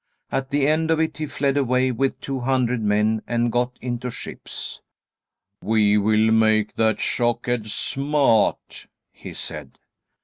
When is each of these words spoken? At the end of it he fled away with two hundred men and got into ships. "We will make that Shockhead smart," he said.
At 0.31 0.49
the 0.49 0.65
end 0.65 0.89
of 0.89 0.99
it 0.99 1.17
he 1.17 1.27
fled 1.27 1.57
away 1.57 1.91
with 1.91 2.19
two 2.21 2.39
hundred 2.39 2.81
men 2.81 3.21
and 3.27 3.51
got 3.51 3.77
into 3.81 4.09
ships. 4.09 4.81
"We 5.63 5.95
will 5.99 6.31
make 6.31 6.73
that 6.73 6.97
Shockhead 6.99 7.69
smart," 7.69 8.87
he 9.11 9.33
said. 9.35 9.77